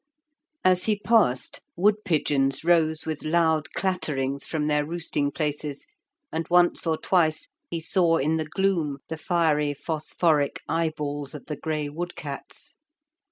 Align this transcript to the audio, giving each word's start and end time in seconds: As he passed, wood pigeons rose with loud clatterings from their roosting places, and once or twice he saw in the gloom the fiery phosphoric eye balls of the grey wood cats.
As 0.63 0.85
he 0.85 0.97
passed, 0.97 1.61
wood 1.75 1.97
pigeons 2.03 2.63
rose 2.63 3.05
with 3.05 3.23
loud 3.23 3.71
clatterings 3.73 4.43
from 4.45 4.65
their 4.65 4.83
roosting 4.83 5.29
places, 5.29 5.85
and 6.31 6.47
once 6.49 6.87
or 6.87 6.97
twice 6.97 7.49
he 7.69 7.79
saw 7.79 8.17
in 8.17 8.37
the 8.37 8.45
gloom 8.49 8.97
the 9.09 9.17
fiery 9.17 9.75
phosphoric 9.75 10.59
eye 10.67 10.89
balls 10.97 11.35
of 11.35 11.45
the 11.45 11.55
grey 11.55 11.87
wood 11.87 12.15
cats. 12.15 12.73